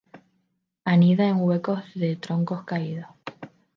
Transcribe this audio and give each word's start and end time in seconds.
Anida 0.83 1.27
en 1.27 1.37
huecos 1.39 1.83
de 1.93 2.15
troncos 2.15 2.63
caídos. 2.63 3.05